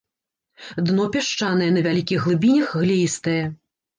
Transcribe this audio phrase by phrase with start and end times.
[0.87, 3.37] Дно пясчанае, на вялікіх глыбінях глеістае.